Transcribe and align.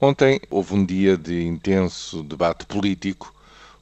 Ontem 0.00 0.40
houve 0.48 0.74
um 0.74 0.84
dia 0.84 1.16
de 1.16 1.42
intenso 1.44 2.22
debate 2.22 2.64
político. 2.66 3.34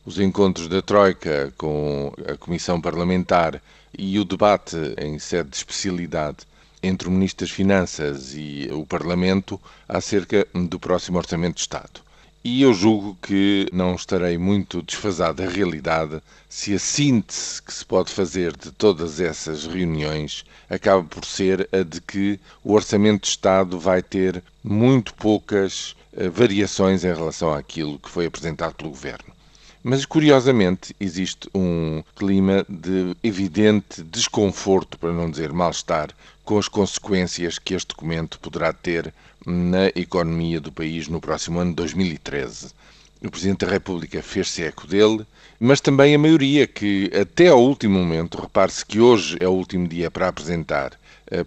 Os 0.02 0.19
encontros 0.19 0.66
da 0.66 0.81
Troika 0.81 1.52
com 1.58 2.10
a 2.27 2.35
Comissão 2.39 2.81
Parlamentar 2.81 3.60
e 3.92 4.18
o 4.18 4.24
debate 4.24 4.79
em 4.96 5.18
sede 5.18 5.50
de 5.50 5.56
especialidade 5.56 6.38
entre 6.82 7.06
o 7.06 7.10
Ministro 7.10 7.44
das 7.44 7.54
Finanças 7.54 8.32
e 8.34 8.66
o 8.72 8.87
Parlamento 8.87 9.60
acerca 9.87 10.48
do 10.54 10.80
próximo 10.80 11.18
Orçamento 11.18 11.56
de 11.56 11.60
Estado. 11.60 12.00
E 12.42 12.62
eu 12.62 12.72
julgo 12.72 13.19
que 13.21 13.69
não 13.71 13.94
estarei 13.94 14.38
muito 14.38 14.80
desfasado 14.80 15.42
da 15.42 15.51
realidade 15.51 16.23
se 16.48 16.73
a 16.73 16.79
síntese 16.79 17.61
que 17.61 17.75
se 17.75 17.85
pode 17.85 18.11
fazer 18.11 18.57
de 18.57 18.71
todas 18.71 19.21
essas 19.21 19.67
reuniões 19.67 20.46
acaba 20.71 21.05
por 21.05 21.27
ser 21.27 21.69
a 21.71 21.83
de 21.83 22.01
que 22.01 22.41
o 22.64 22.73
Orçamento 22.73 23.25
de 23.25 23.29
Estado 23.29 23.79
vai 23.79 24.03
ter 24.03 24.43
muito 24.64 25.12
poucas 25.12 25.95
variações 26.33 27.05
em 27.05 27.12
relação 27.14 27.53
àquilo 27.53 27.98
que 27.98 28.11
foi 28.11 28.27
apresentado 28.27 28.75
pelo 28.75 28.91
Governo. 28.91 29.34
Mas, 29.83 30.05
curiosamente, 30.05 30.97
existe 30.98 31.48
um 31.55 32.02
clima 32.16 32.66
de 32.69 33.16
evidente 33.23 34.02
desconforto, 34.02 34.98
para 34.98 35.12
não 35.12 35.30
dizer 35.30 35.52
mal-estar, 35.52 36.11
com 36.45 36.59
as 36.59 36.66
consequências 36.66 37.59
que 37.59 37.75
este 37.75 37.89
documento 37.89 38.41
poderá 38.41 38.73
ter 38.73 39.15
na 39.47 39.87
economia 39.95 40.61
do 40.61 40.73
país 40.73 41.06
no 41.06 41.20
próximo 41.20 41.61
ano 41.61 41.73
2013. 41.73 42.70
O 43.25 43.30
Presidente 43.30 43.64
da 43.64 43.70
República 43.70 44.20
fez-se 44.23 44.64
eco 44.64 44.87
dele, 44.87 45.25
mas 45.59 45.80
também 45.80 46.14
a 46.14 46.19
maioria, 46.19 46.67
que 46.67 47.11
até 47.14 47.48
ao 47.48 47.62
último 47.62 47.98
momento, 47.98 48.41
repare-se 48.41 48.84
que 48.84 48.98
hoje 48.98 49.37
é 49.39 49.47
o 49.47 49.53
último 49.53 49.87
dia 49.87 50.11
para 50.11 50.28
apresentar 50.28 50.98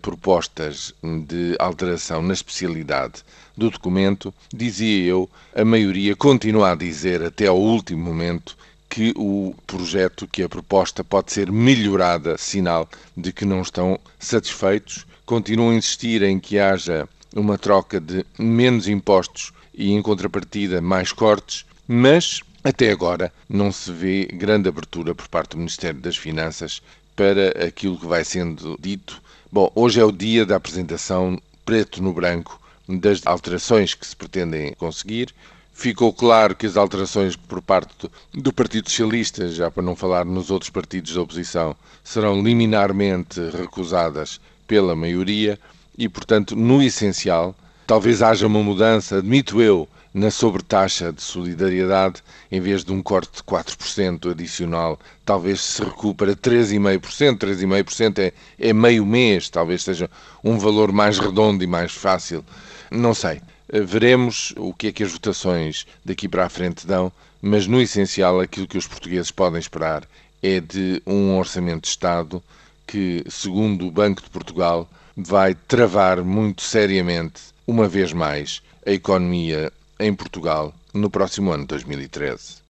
propostas 0.02 0.94
de 1.04 1.56
alteração 1.60 2.22
na 2.22 2.34
especialidade 2.34 3.24
do 3.56 3.70
documento, 3.70 4.34
dizia 4.54 5.06
eu, 5.06 5.30
a 5.56 5.64
maioria 5.64 6.16
continua 6.16 6.72
a 6.72 6.76
dizer 6.76 7.24
até 7.24 7.48
ao 7.48 7.60
último 7.60 8.04
momento 8.04 8.58
que 8.90 9.14
o 9.16 9.54
projeto, 9.68 10.28
que 10.28 10.42
a 10.42 10.50
proposta 10.50 11.04
pode 11.04 11.32
ser 11.32 11.52
melhorada, 11.52 12.38
sinal 12.38 12.90
de 13.16 13.32
que 13.32 13.46
não 13.46 13.62
estão 13.62 14.00
satisfeitos, 14.18 15.06
continuam 15.26 15.70
a 15.70 15.76
insistir 15.76 16.24
em 16.24 16.40
que 16.40 16.58
haja 16.58 17.08
uma 17.36 17.58
troca 17.58 18.00
de 18.00 18.26
menos 18.38 18.88
impostos 18.88 19.54
e, 19.74 19.92
em 19.92 20.02
contrapartida, 20.02 20.82
mais 20.82 21.12
cortes, 21.12 21.66
mas 21.88 22.42
até 22.64 22.92
agora 22.92 23.32
não 23.48 23.72
se 23.72 23.92
vê 23.92 24.26
grande 24.26 24.68
abertura 24.68 25.14
por 25.14 25.28
parte 25.28 25.52
do 25.52 25.58
Ministério 25.58 26.02
das 26.02 26.18
Finanças 26.18 26.82
para 27.20 27.66
aquilo 27.68 27.98
que 27.98 28.06
vai 28.06 28.24
sendo 28.24 28.78
dito. 28.80 29.22
Bom, 29.52 29.70
hoje 29.76 30.00
é 30.00 30.06
o 30.06 30.12
dia 30.12 30.46
da 30.46 30.56
apresentação 30.56 31.38
preto 31.66 32.02
no 32.02 32.14
branco 32.14 32.58
das 32.88 33.28
alterações 33.28 33.94
que 33.94 34.08
se 34.08 34.16
pretendem 34.16 34.74
conseguir. 34.76 35.36
Ficou 35.74 36.14
claro 36.14 36.56
que 36.56 36.66
as 36.66 36.78
alterações 36.78 37.36
por 37.36 37.62
parte 37.62 38.10
do 38.34 38.54
Partido 38.54 38.90
Socialista, 38.90 39.50
já 39.50 39.70
para 39.70 39.84
não 39.84 39.98
falar 39.98 40.24
nos 40.24 40.50
outros 40.50 40.70
partidos 40.70 41.14
da 41.14 41.22
oposição, 41.22 41.76
serão 42.06 42.42
liminarmente 42.42 43.42
recusadas 43.50 44.40
pela 44.66 44.96
maioria 44.96 45.60
e, 45.98 46.08
portanto, 46.08 46.56
no 46.56 46.82
essencial, 46.82 47.54
talvez 47.90 48.22
haja 48.22 48.46
uma 48.46 48.62
mudança, 48.62 49.18
admito 49.18 49.60
eu, 49.60 49.90
na 50.14 50.30
sobretaxa 50.30 51.12
de 51.12 51.24
solidariedade, 51.24 52.22
em 52.52 52.62
vez 52.62 52.86
de 52.86 52.94
um 52.94 53.02
corte 53.02 53.38
de 53.38 53.42
4% 53.42 54.30
adicional, 54.30 55.00
talvez 55.26 55.60
se 55.60 55.84
recue 55.84 56.14
para 56.14 56.36
3,5%. 56.36 57.40
3,5% 57.40 58.20
é, 58.20 58.32
é 58.60 58.74
meio 58.74 59.04
mês, 59.08 59.50
talvez 59.50 59.82
seja 59.82 60.08
um 60.44 60.60
valor 60.60 60.92
mais 60.92 61.18
redondo 61.18 61.64
e 61.64 61.68
mais 61.68 61.92
fácil. 61.92 62.46
Não 62.92 63.16
sei. 63.16 63.42
Veremos 63.68 64.54
o 64.56 64.72
que 64.72 64.90
é 64.90 64.92
que 64.92 65.04
as 65.04 65.12
votações 65.12 65.88
daqui 66.06 66.28
para 66.28 66.46
a 66.46 66.50
frente 66.50 66.86
dão, 66.86 67.12
mas 67.42 67.66
no 67.66 67.82
essencial 67.82 68.40
aquilo 68.40 68.68
que 68.68 68.78
os 68.78 68.86
portugueses 68.86 69.32
podem 69.32 69.60
esperar 69.60 70.04
é 70.44 70.60
de 70.60 71.02
um 71.08 71.36
orçamento 71.40 71.86
de 71.86 71.88
Estado 71.88 72.40
que, 72.86 73.26
segundo 73.28 73.88
o 73.88 73.92
Banco 73.92 74.22
de 74.22 74.30
Portugal, 74.30 74.88
vai 75.18 75.56
travar 75.56 76.24
muito 76.24 76.62
seriamente, 76.62 77.42
uma 77.70 77.88
vez 77.88 78.12
mais, 78.12 78.64
a 78.84 78.92
economia 78.92 79.72
em 80.00 80.12
Portugal 80.12 80.74
no 80.92 81.08
próximo 81.08 81.52
ano 81.52 81.68
2013. 81.68 82.64